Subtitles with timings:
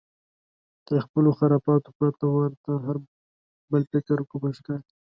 [0.87, 2.97] تر خپلو خرافاتو پرته ورته هر
[3.71, 4.89] بل فکر کفر ښکاري.